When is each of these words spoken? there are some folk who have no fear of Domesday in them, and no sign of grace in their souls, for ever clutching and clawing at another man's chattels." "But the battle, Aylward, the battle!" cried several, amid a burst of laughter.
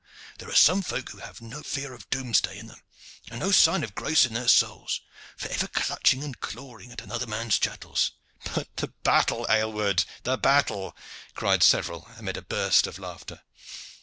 there 0.39 0.49
are 0.49 0.55
some 0.55 0.81
folk 0.81 1.09
who 1.11 1.19
have 1.19 1.41
no 1.41 1.61
fear 1.61 1.93
of 1.93 2.09
Domesday 2.09 2.57
in 2.57 2.65
them, 2.65 2.81
and 3.29 3.39
no 3.39 3.51
sign 3.51 3.83
of 3.83 3.93
grace 3.93 4.25
in 4.25 4.33
their 4.33 4.47
souls, 4.47 5.01
for 5.37 5.47
ever 5.49 5.67
clutching 5.67 6.23
and 6.23 6.39
clawing 6.39 6.91
at 6.91 7.03
another 7.03 7.27
man's 7.27 7.59
chattels." 7.59 8.09
"But 8.55 8.75
the 8.77 8.87
battle, 8.87 9.45
Aylward, 9.47 10.05
the 10.23 10.39
battle!" 10.39 10.97
cried 11.35 11.61
several, 11.61 12.09
amid 12.17 12.35
a 12.35 12.41
burst 12.41 12.87
of 12.87 12.97
laughter. 12.97 13.43